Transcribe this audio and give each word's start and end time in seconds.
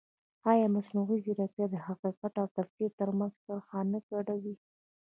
ایا 0.51 0.67
مصنوعي 0.75 1.17
ځیرکتیا 1.25 1.65
د 1.71 1.75
حقیقت 1.87 2.33
او 2.41 2.47
تفسیر 2.57 2.89
ترمنځ 2.99 3.33
کرښه 3.45 3.79
نه 3.91 3.99
ګډوډوي؟ 4.09 4.55